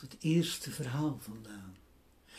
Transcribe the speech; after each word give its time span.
het 0.00 0.16
eerste 0.20 0.70
verhaal 0.70 1.18
vandaan? 1.20 1.76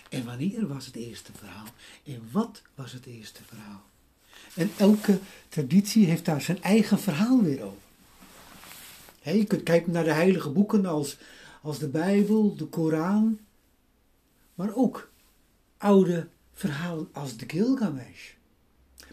En 0.10 0.26
wanneer 0.26 0.68
was 0.68 0.86
het 0.86 0.96
eerste 0.96 1.32
verhaal? 1.34 1.66
En 2.04 2.30
wat 2.32 2.62
was 2.76 2.92
het 2.92 3.06
eerste 3.06 3.44
verhaal? 3.44 3.84
En 4.56 4.72
elke 4.78 5.20
traditie 5.50 6.06
heeft 6.06 6.26
daar 6.26 6.42
zijn 6.42 6.62
eigen 6.62 7.00
verhaal 7.00 7.42
weer 7.42 7.64
over. 7.64 7.84
je 9.22 9.46
kunt 9.46 9.64
kijken 9.64 9.92
naar 9.92 10.04
de 10.04 10.12
heilige 10.12 10.50
boeken 10.50 10.86
als, 10.86 11.18
als 11.62 11.80
de 11.80 11.88
Bijbel, 11.88 12.56
de 12.56 12.66
Koran, 12.66 13.40
maar 14.56 14.76
ook 14.76 15.10
oude 15.78 16.28
verhalen 16.54 17.10
als 17.12 17.38
de 17.38 17.46
Gilgamesh. 17.48 18.32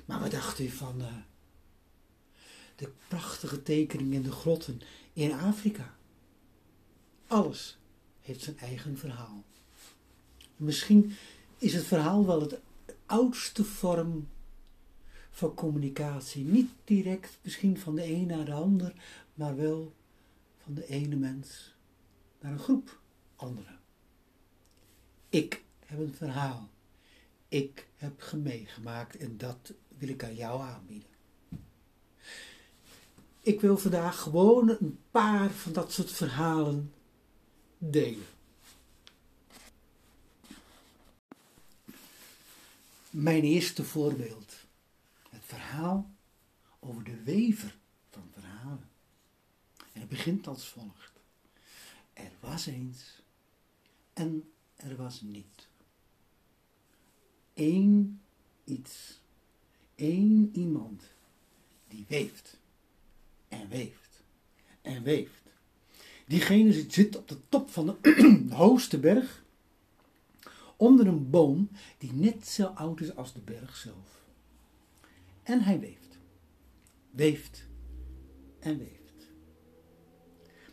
Maar 0.04 0.20
wat 0.20 0.30
dacht 0.30 0.58
u 0.58 0.68
van 0.68 1.00
uh, 1.00 1.06
de 2.76 2.90
prachtige 3.08 3.62
tekeningen 3.62 4.12
in 4.12 4.22
de 4.22 4.32
grotten 4.32 4.80
in 5.12 5.32
Afrika? 5.32 5.94
Alles 7.26 7.78
heeft 8.22 8.42
zijn 8.42 8.58
eigen 8.58 8.98
verhaal. 8.98 9.44
Misschien 10.56 11.12
is 11.58 11.74
het 11.74 11.84
verhaal 11.84 12.26
wel 12.26 12.40
het 12.40 12.60
oudste 13.06 13.64
vorm 13.64 14.28
van 15.30 15.54
communicatie. 15.54 16.44
Niet 16.44 16.70
direct 16.84 17.38
misschien 17.42 17.78
van 17.78 17.94
de 17.94 18.04
een 18.04 18.26
naar 18.26 18.44
de 18.44 18.52
ander, 18.52 18.92
maar 19.34 19.56
wel 19.56 19.94
van 20.58 20.74
de 20.74 20.86
ene 20.86 21.16
mens 21.16 21.74
naar 22.40 22.52
een 22.52 22.58
groep 22.58 23.00
anderen. 23.36 23.80
Ik 25.28 25.62
heb 25.86 25.98
een 25.98 26.14
verhaal. 26.14 26.68
Ik 27.48 27.88
heb 27.96 28.32
meegemaakt 28.42 29.16
en 29.16 29.36
dat 29.36 29.72
wil 29.98 30.08
ik 30.08 30.24
aan 30.24 30.34
jou 30.34 30.60
aanbieden. 30.60 31.08
Ik 33.40 33.60
wil 33.60 33.78
vandaag 33.78 34.20
gewoon 34.20 34.68
een 34.68 34.98
paar 35.10 35.50
van 35.50 35.72
dat 35.72 35.92
soort 35.92 36.10
verhalen 36.10 36.92
delen. 37.90 38.26
Mijn 43.10 43.42
eerste 43.42 43.84
voorbeeld. 43.84 44.54
Het 45.28 45.44
verhaal 45.44 46.10
over 46.78 47.04
de 47.04 47.22
wever 47.22 47.76
van 48.10 48.28
verhalen. 48.32 48.90
En 49.92 50.00
het 50.00 50.08
begint 50.08 50.46
als 50.46 50.68
volgt. 50.68 51.12
Er 52.12 52.32
was 52.40 52.66
eens 52.66 53.22
en 54.12 54.52
er 54.76 54.96
was 54.96 55.20
niet. 55.20 55.68
Eén 57.54 58.20
iets, 58.64 59.20
één 59.94 60.50
iemand 60.52 61.02
die 61.88 62.04
weeft 62.08 62.58
en 63.48 63.68
weeft 63.68 64.22
en 64.82 65.02
weeft. 65.02 65.41
Diegene 66.32 66.84
zit 66.88 67.16
op 67.16 67.28
de 67.28 67.36
top 67.48 67.70
van 67.70 67.86
de 67.86 68.46
hoogste 68.64 68.98
berg, 68.98 69.44
onder 70.76 71.06
een 71.06 71.30
boom 71.30 71.68
die 71.98 72.12
net 72.12 72.48
zo 72.48 72.64
oud 72.64 73.00
is 73.00 73.16
als 73.16 73.32
de 73.32 73.40
berg 73.40 73.76
zelf. 73.76 74.24
En 75.42 75.60
hij 75.60 75.80
weeft, 75.80 76.18
weeft 77.10 77.66
en 78.58 78.78
weeft. 78.78 79.30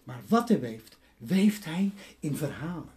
Maar 0.04 0.22
wat 0.28 0.50
hij 0.50 0.60
weeft, 0.60 0.98
weeft 1.18 1.66
hij 1.66 1.92
in 2.20 2.36
verhalen. 2.36 2.94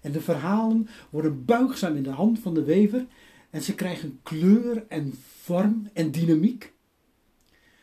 En 0.00 0.12
de 0.12 0.20
verhalen 0.20 0.88
worden 1.10 1.44
buigzaam 1.44 1.96
in 1.96 2.02
de 2.02 2.10
hand 2.10 2.38
van 2.38 2.54
de 2.54 2.64
wever 2.64 3.06
en 3.50 3.62
ze 3.62 3.74
krijgen 3.74 4.20
kleur 4.22 4.86
en 4.88 5.14
vorm 5.42 5.90
en 5.92 6.10
dynamiek. 6.10 6.72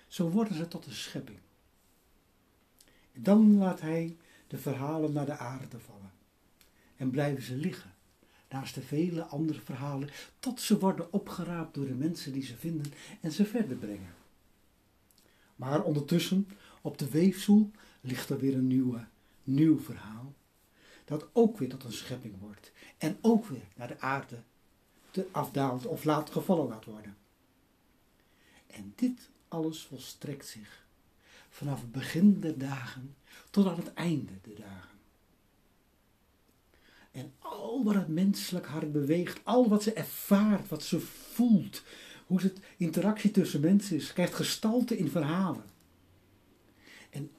Zo 0.08 0.30
worden 0.30 0.56
ze 0.56 0.68
tot 0.68 0.86
een 0.86 0.94
schepping. 0.94 1.40
Dan 3.14 3.58
laat 3.58 3.82
hij 3.82 4.18
de 4.48 4.58
verhalen 4.58 5.14
naar 5.14 5.26
de 5.26 5.38
aarde 5.38 5.80
vallen. 5.80 6.12
En 6.96 7.10
blijven 7.10 7.44
ze 7.44 7.56
liggen, 7.56 7.94
naast 8.50 8.76
de 8.76 8.82
vele 8.82 9.24
andere 9.24 9.62
verhalen, 9.62 10.10
tot 10.40 10.62
ze 10.62 10.80
worden 10.80 11.14
opgeraapt 11.14 11.74
door 11.74 11.86
de 11.86 11.94
mensen 11.94 12.34
die 12.34 12.44
ze 12.44 12.58
vinden 12.58 12.94
en 13.22 13.32
ze 13.32 13.46
verder 13.46 13.78
brengen. 13.78 14.16
Maar 15.56 15.84
ondertussen, 15.84 16.48
op 16.82 16.98
de 16.98 17.10
weefsel, 17.10 17.72
ligt 18.02 18.30
er 18.30 18.40
weer 18.40 18.54
een 18.54 18.68
nieuwe, 18.68 19.06
nieuw 19.44 19.80
verhaal. 19.80 20.34
Dat 21.06 21.28
ook 21.34 21.58
weer 21.58 21.70
tot 21.70 21.84
een 21.84 21.94
schepping 21.94 22.40
wordt. 22.40 22.72
En 22.98 23.18
ook 23.22 23.46
weer 23.46 23.68
naar 23.76 23.88
de 23.88 24.00
aarde 24.00 24.38
te 25.12 25.28
afdaalt 25.32 25.86
of 25.86 26.04
laat 26.04 26.30
gevallen 26.30 26.68
laat 26.68 26.86
worden. 26.86 27.18
En 28.68 28.94
dit 28.96 29.30
alles 29.48 29.82
volstrekt 29.82 30.48
zich 30.48 30.83
vanaf 31.54 31.82
het 31.82 31.92
begin 31.92 32.40
der 32.40 32.58
dagen 32.58 33.16
tot 33.50 33.68
aan 33.68 33.76
het 33.76 33.94
einde 33.94 34.32
der 34.42 34.56
dagen. 34.56 35.00
En 37.12 37.34
al 37.40 37.84
wat 37.84 37.94
het 37.94 38.08
menselijk 38.08 38.66
hart 38.66 38.92
beweegt, 38.92 39.40
al 39.44 39.70
wat 39.70 39.84
ze 39.84 39.94
ervaart, 39.94 40.68
wat 40.68 40.84
ze 40.84 41.00
voelt, 41.00 41.84
hoe 42.26 42.42
het 42.42 42.60
interactie 42.78 43.32
tussen 43.32 43.62
mensen 43.62 43.96
is, 43.96 44.14
krijgt 44.14 44.34
gestalte 44.34 44.98
in 44.98 45.10
verhalen. 45.10 45.64
En 47.10 47.32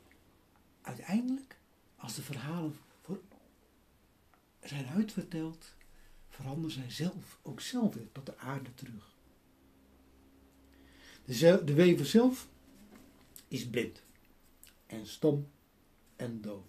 uiteindelijk, 0.83 1.57
als 1.97 2.15
de 2.15 2.23
verhalen 2.23 2.77
voor 3.03 3.21
zijn 4.63 4.87
uitverteld, 4.87 5.75
veranderen 6.29 6.71
zij 6.71 6.91
zelf 6.91 7.39
ook 7.43 7.61
zelf 7.61 7.95
weer 7.95 8.13
tot 8.13 8.27
de 8.27 8.39
aarde 8.39 8.75
terug. 8.75 9.13
De, 11.25 11.63
de 11.65 11.75
wever 11.75 12.07
zelf 12.07 12.49
is 13.55 13.69
blind 13.69 14.03
en 14.87 15.07
stom 15.07 15.51
en 16.17 16.41
doof. 16.41 16.65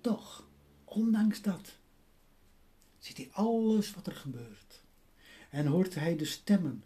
Toch, 0.00 0.48
ondanks 0.84 1.42
dat, 1.42 1.78
ziet 2.98 3.16
hij 3.16 3.30
alles 3.32 3.94
wat 3.94 4.06
er 4.06 4.16
gebeurt 4.16 4.82
en 5.50 5.66
hoort 5.66 5.94
hij 5.94 6.16
de 6.16 6.24
stemmen 6.24 6.84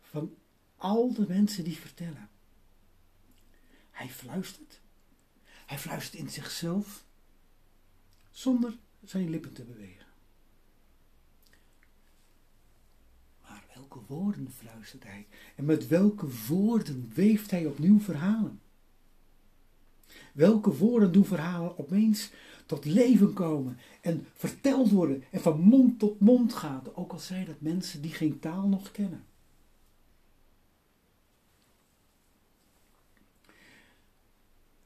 van 0.00 0.36
al 0.76 1.12
de 1.12 1.26
mensen 1.28 1.64
die 1.64 1.76
vertellen. 1.76 2.30
Hij 3.90 4.08
fluistert. 4.08 4.80
Hij 5.66 5.78
fluistert 5.78 6.18
in 6.22 6.30
zichzelf 6.30 7.04
zonder 8.30 8.78
zijn 9.04 9.30
lippen 9.30 9.52
te 9.52 9.64
bewegen. 9.64 10.06
welke 13.74 13.97
woorden 14.08 14.50
fluistert 14.52 15.04
hij? 15.04 15.26
En 15.56 15.64
met 15.64 15.86
welke 15.86 16.26
woorden 16.48 17.10
weeft 17.14 17.50
hij 17.50 17.66
opnieuw 17.66 18.00
verhalen? 18.00 18.60
Welke 20.32 20.76
woorden 20.76 21.12
doen 21.12 21.24
verhalen 21.24 21.78
opeens 21.78 22.32
tot 22.66 22.84
leven 22.84 23.32
komen 23.32 23.78
en 24.00 24.26
verteld 24.34 24.90
worden 24.90 25.24
en 25.30 25.40
van 25.40 25.60
mond 25.60 25.98
tot 25.98 26.20
mond 26.20 26.54
gaan, 26.54 26.82
ook 26.94 27.12
al 27.12 27.18
zijn 27.18 27.46
dat 27.46 27.60
mensen 27.60 28.02
die 28.02 28.10
geen 28.10 28.38
taal 28.38 28.68
nog 28.68 28.90
kennen? 28.90 29.24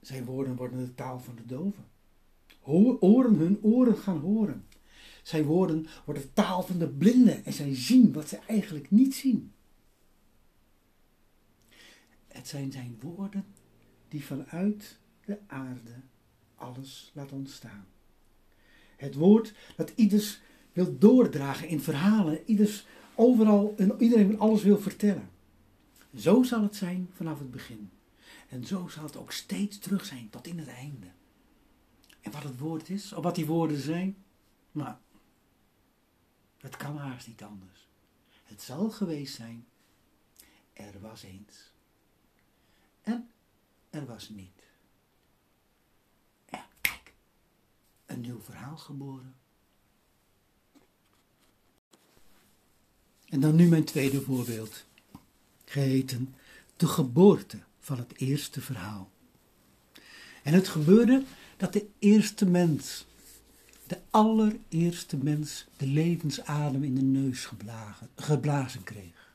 Zijn 0.00 0.24
woorden 0.24 0.56
worden 0.56 0.78
de 0.78 0.94
taal 0.94 1.20
van 1.20 1.34
de 1.36 1.46
doven. 1.46 1.84
Oren 3.00 3.34
hun 3.34 3.58
oren 3.62 3.96
gaan 3.96 4.18
horen. 4.18 4.64
Zijn 5.22 5.44
woorden 5.44 5.86
worden 6.04 6.32
taal 6.32 6.62
van 6.62 6.78
de 6.78 6.88
blinden 6.88 7.44
en 7.44 7.52
zij 7.52 7.74
zien 7.74 8.12
wat 8.12 8.28
ze 8.28 8.38
eigenlijk 8.46 8.90
niet 8.90 9.14
zien. 9.14 9.52
Het 12.28 12.48
zijn 12.48 12.72
zijn 12.72 12.98
woorden 13.00 13.44
die 14.08 14.24
vanuit 14.24 14.98
de 15.24 15.38
aarde 15.46 15.94
alles 16.54 17.10
laat 17.14 17.32
ontstaan. 17.32 17.86
Het 18.96 19.14
woord 19.14 19.54
dat 19.76 19.92
ieders 19.94 20.40
wil 20.72 20.98
doordragen 20.98 21.68
in 21.68 21.80
verhalen, 21.80 22.40
ieders 22.46 22.86
overal 23.14 23.74
en 23.76 23.94
iedereen 23.98 24.38
alles 24.38 24.62
wil 24.62 24.78
vertellen. 24.78 25.30
Zo 26.16 26.42
zal 26.42 26.62
het 26.62 26.76
zijn 26.76 27.10
vanaf 27.12 27.38
het 27.38 27.50
begin. 27.50 27.90
En 28.48 28.66
zo 28.66 28.88
zal 28.88 29.04
het 29.04 29.16
ook 29.16 29.32
steeds 29.32 29.78
terug 29.78 30.04
zijn 30.04 30.30
tot 30.30 30.46
in 30.46 30.58
het 30.58 30.68
einde. 30.68 31.06
En 32.20 32.32
wat 32.32 32.42
het 32.42 32.58
woord 32.58 32.88
is, 32.88 33.12
of 33.12 33.22
wat 33.22 33.34
die 33.34 33.46
woorden 33.46 33.80
zijn, 33.80 34.16
maar 34.72 35.00
het 36.62 36.76
kan 36.76 36.96
haast 36.96 37.26
niet 37.26 37.42
anders. 37.42 37.88
Het 38.44 38.62
zal 38.62 38.90
geweest 38.90 39.34
zijn, 39.34 39.66
er 40.72 41.00
was 41.00 41.22
eens. 41.22 41.70
En 43.02 43.30
er 43.90 44.06
was 44.06 44.28
niet. 44.28 44.62
Ja, 46.50 46.66
kijk, 46.80 47.12
een 48.06 48.20
nieuw 48.20 48.40
verhaal 48.40 48.76
geboren. 48.76 49.34
En 53.28 53.40
dan 53.40 53.54
nu 53.54 53.68
mijn 53.68 53.84
tweede 53.84 54.20
voorbeeld, 54.20 54.84
geheten 55.64 56.34
de 56.76 56.86
geboorte 56.86 57.58
van 57.80 57.98
het 57.98 58.18
eerste 58.18 58.60
verhaal. 58.60 59.10
En 60.42 60.52
het 60.52 60.68
gebeurde 60.68 61.24
dat 61.56 61.72
de 61.72 61.86
eerste 61.98 62.46
mens 62.46 63.06
de 63.92 64.00
allereerste 64.10 65.16
mens 65.16 65.66
de 65.76 65.86
levensadem 65.86 66.84
in 66.84 66.94
de 66.94 67.02
neus 67.02 67.48
geblazen, 68.16 68.82
kreeg. 68.84 69.34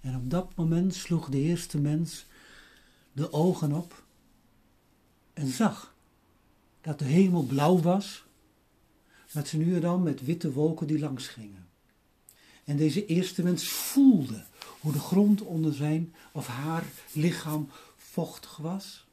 En 0.00 0.16
op 0.16 0.30
dat 0.30 0.54
moment 0.54 0.94
sloeg 0.94 1.28
de 1.28 1.38
eerste 1.38 1.78
mens 1.78 2.26
de 3.12 3.32
ogen 3.32 3.72
op 3.72 4.04
en 5.32 5.46
zag 5.46 5.94
dat 6.80 6.98
de 6.98 7.04
hemel 7.04 7.42
blauw 7.42 7.80
was, 7.80 8.24
dat 9.32 9.48
ze 9.48 9.56
nu 9.56 9.74
en 9.74 9.80
dan 9.80 10.02
met 10.02 10.24
witte 10.24 10.52
wolken 10.52 10.86
die 10.86 10.98
langs 10.98 11.28
gingen. 11.28 11.68
En 12.64 12.76
deze 12.76 13.06
eerste 13.06 13.42
mens 13.42 13.68
voelde 13.68 14.44
hoe 14.80 14.92
de 14.92 14.98
grond 14.98 15.40
onder 15.40 15.74
zijn 15.74 16.14
of 16.32 16.46
haar 16.46 16.84
lichaam 17.12 17.68
vochtig 17.96 18.56
was. 18.56 19.06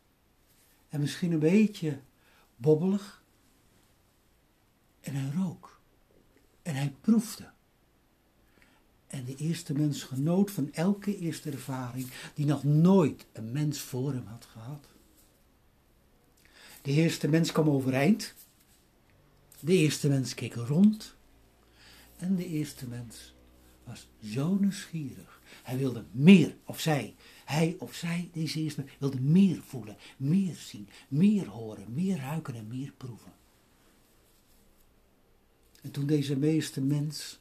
En 0.89 0.99
misschien 0.99 1.31
een 1.31 1.39
beetje 1.39 1.99
bobbelig. 2.55 3.23
En 5.05 5.15
hij 5.15 5.31
rook. 5.35 5.79
En 6.61 6.75
hij 6.75 6.93
proefde. 7.01 7.49
En 9.07 9.25
de 9.25 9.35
eerste 9.35 9.73
mens 9.73 10.03
genoot 10.03 10.51
van 10.51 10.73
elke 10.73 11.17
eerste 11.17 11.51
ervaring 11.51 12.07
die 12.33 12.45
nog 12.45 12.63
nooit 12.63 13.25
een 13.31 13.51
mens 13.51 13.79
voor 13.79 14.13
hem 14.13 14.25
had 14.25 14.45
gehad. 14.45 14.87
De 16.81 16.91
eerste 16.91 17.27
mens 17.27 17.51
kwam 17.51 17.69
overeind. 17.69 18.33
De 19.59 19.73
eerste 19.73 20.07
mens 20.09 20.33
keek 20.33 20.53
rond. 20.53 21.15
En 22.17 22.35
de 22.35 22.47
eerste 22.47 22.87
mens 22.87 23.33
was 23.83 24.07
zo 24.23 24.55
nieuwsgierig. 24.55 25.41
Hij 25.63 25.77
wilde 25.77 26.05
meer, 26.11 26.55
of 26.63 26.79
zij, 26.79 27.15
hij 27.45 27.75
of 27.79 27.93
zij, 27.93 28.29
deze 28.33 28.59
eerste 28.59 28.85
wilde 28.99 29.19
meer 29.19 29.61
voelen, 29.61 29.97
meer 30.17 30.55
zien, 30.55 30.89
meer 31.07 31.47
horen, 31.47 31.93
meer 31.93 32.17
ruiken 32.17 32.55
en 32.55 32.67
meer 32.67 32.91
proeven. 32.97 33.33
En 35.85 35.91
toen 35.91 36.05
deze 36.05 36.35
meeste 36.37 36.81
mens 36.81 37.39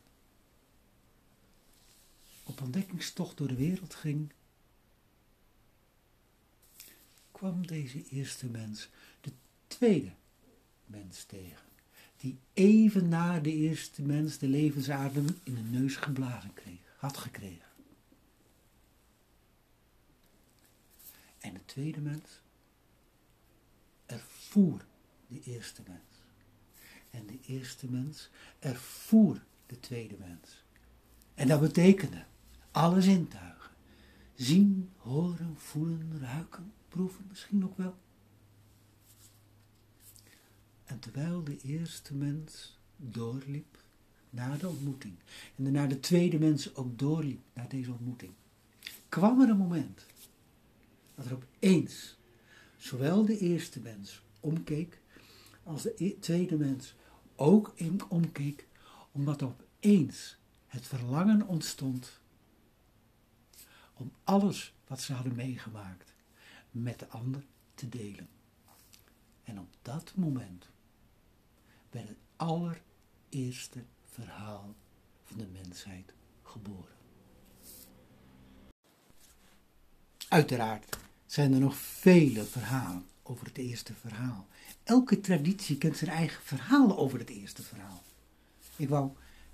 op 2.42 2.60
ontdekkingstocht 2.60 3.36
door 3.36 3.48
de 3.48 3.54
wereld 3.54 3.94
ging, 3.94 4.32
kwam 7.32 7.66
deze 7.66 8.08
eerste 8.08 8.46
mens 8.46 8.88
de 9.20 9.32
tweede 9.66 10.12
mens 10.86 11.24
tegen, 11.24 11.66
die 12.16 12.38
even 12.52 13.08
na 13.08 13.40
de 13.40 13.52
eerste 13.52 14.02
mens 14.02 14.38
de 14.38 14.48
levensadem 14.48 15.26
in 15.42 15.54
de 15.54 15.60
neus 15.78 15.96
geblazen 15.96 16.54
kreeg, 16.54 16.94
had 16.96 17.16
gekregen. 17.16 17.68
En 21.38 21.54
de 21.54 21.64
tweede 21.64 22.00
mens 22.00 22.40
ervoer 24.06 24.84
de 25.26 25.40
eerste 25.42 25.82
mens. 25.86 26.13
En 27.14 27.26
de 27.26 27.38
eerste 27.46 27.90
mens 27.90 28.30
ervoer 28.58 29.44
de 29.66 29.80
tweede 29.80 30.16
mens. 30.18 30.64
En 31.34 31.48
dat 31.48 31.60
betekende 31.60 32.24
alle 32.70 33.00
zintuigen. 33.00 33.70
Zien, 34.34 34.90
horen, 34.96 35.56
voelen, 35.56 36.18
ruiken, 36.20 36.72
proeven 36.88 37.24
misschien 37.28 37.64
ook 37.64 37.76
wel. 37.76 37.94
En 40.84 40.98
terwijl 40.98 41.44
de 41.44 41.58
eerste 41.62 42.14
mens 42.14 42.78
doorliep 42.96 43.82
na 44.30 44.56
de 44.56 44.68
ontmoeting, 44.68 45.14
en 45.56 45.64
daarna 45.64 45.86
de 45.86 46.00
tweede 46.00 46.38
mens 46.38 46.74
ook 46.74 46.98
doorliep 46.98 47.40
na 47.52 47.66
deze 47.66 47.90
ontmoeting, 47.90 48.32
kwam 49.08 49.40
er 49.40 49.48
een 49.48 49.56
moment 49.56 50.06
dat 51.14 51.26
er 51.26 51.34
opeens 51.34 52.16
zowel 52.76 53.24
de 53.24 53.38
eerste 53.38 53.80
mens 53.80 54.22
omkeek, 54.40 55.00
als 55.62 55.82
de 55.82 55.94
e-, 55.96 56.18
tweede 56.20 56.56
mens 56.56 56.94
ook 57.36 57.74
omkeek, 58.08 58.66
omdat 59.12 59.42
opeens 59.42 60.36
het 60.66 60.86
verlangen 60.86 61.46
ontstond 61.46 62.20
om 63.94 64.12
alles 64.24 64.74
wat 64.86 65.00
ze 65.00 65.12
hadden 65.12 65.34
meegemaakt 65.34 66.12
met 66.70 66.98
de 66.98 67.08
ander 67.08 67.44
te 67.74 67.88
delen. 67.88 68.28
En 69.44 69.58
op 69.60 69.68
dat 69.82 70.12
moment 70.14 70.66
werd 71.90 72.08
het 72.08 72.18
allereerste 72.36 73.84
verhaal 74.04 74.74
van 75.22 75.38
de 75.38 75.46
mensheid 75.46 76.14
geboren. 76.42 76.94
Uiteraard 80.28 80.98
zijn 81.26 81.52
er 81.52 81.60
nog 81.60 81.76
vele 81.76 82.44
verhalen 82.44 83.06
over 83.24 83.46
het 83.46 83.58
eerste 83.58 83.94
verhaal. 83.94 84.46
Elke 84.82 85.20
traditie 85.20 85.78
kent 85.78 85.96
zijn 85.96 86.10
eigen 86.10 86.42
verhaal 86.42 86.98
over 86.98 87.18
het 87.18 87.30
eerste 87.30 87.62
verhaal. 87.62 88.02
Ik 88.76 88.88
wou 88.88 89.10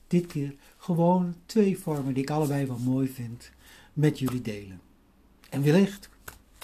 dit 0.06 0.26
keer 0.26 0.54
gewoon 0.76 1.34
twee 1.46 1.78
vormen 1.78 2.14
die 2.14 2.22
ik 2.22 2.30
allebei 2.30 2.66
wel 2.66 2.78
mooi 2.78 3.08
vind 3.08 3.50
met 3.92 4.18
jullie 4.18 4.42
delen. 4.42 4.80
En 5.50 5.62
wellicht 5.62 6.08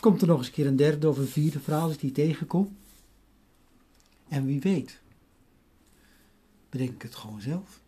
komt 0.00 0.20
er 0.20 0.26
nog 0.26 0.38
eens 0.38 0.46
een 0.46 0.52
keer 0.52 0.66
een 0.66 0.76
derde 0.76 1.08
of 1.08 1.18
een 1.18 1.26
vierde 1.26 1.60
verhaal 1.60 1.88
als 1.88 1.98
die 1.98 2.12
tegenkom. 2.12 2.76
En 4.28 4.46
wie 4.46 4.60
weet, 4.60 5.00
bedenk 6.70 7.02
het 7.02 7.14
gewoon 7.14 7.40
zelf. 7.40 7.80